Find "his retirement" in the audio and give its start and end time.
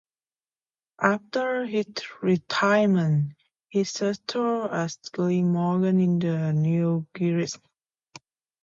1.67-3.33